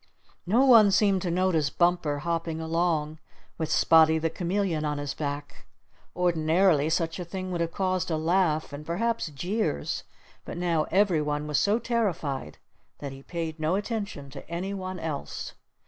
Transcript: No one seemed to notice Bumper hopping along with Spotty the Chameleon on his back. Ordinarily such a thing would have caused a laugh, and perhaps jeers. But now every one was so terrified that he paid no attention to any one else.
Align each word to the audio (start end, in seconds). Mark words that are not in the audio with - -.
No 0.47 0.65
one 0.65 0.89
seemed 0.89 1.21
to 1.21 1.29
notice 1.29 1.69
Bumper 1.69 2.17
hopping 2.25 2.59
along 2.59 3.19
with 3.59 3.69
Spotty 3.71 4.17
the 4.17 4.31
Chameleon 4.31 4.83
on 4.83 4.97
his 4.97 5.13
back. 5.13 5.67
Ordinarily 6.15 6.89
such 6.89 7.19
a 7.19 7.23
thing 7.23 7.51
would 7.51 7.61
have 7.61 7.71
caused 7.71 8.09
a 8.09 8.17
laugh, 8.17 8.73
and 8.73 8.83
perhaps 8.83 9.27
jeers. 9.27 10.03
But 10.43 10.57
now 10.57 10.85
every 10.89 11.21
one 11.21 11.45
was 11.45 11.59
so 11.59 11.77
terrified 11.77 12.57
that 12.97 13.11
he 13.11 13.21
paid 13.21 13.59
no 13.59 13.75
attention 13.75 14.31
to 14.31 14.49
any 14.49 14.73
one 14.73 14.97
else. 14.97 15.53